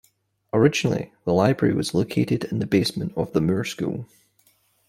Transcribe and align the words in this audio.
Originally 0.51 1.13
the 1.25 1.31
library 1.31 1.75
was 1.75 1.93
located 1.93 2.45
in 2.45 2.57
the 2.57 2.65
basement 2.65 3.13
of 3.15 3.33
the 3.33 3.39
Moore 3.39 3.63
School. 3.63 4.07